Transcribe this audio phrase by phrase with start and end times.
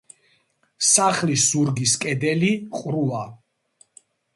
[0.93, 3.25] სახლის ზურგის კედელი ყრუა.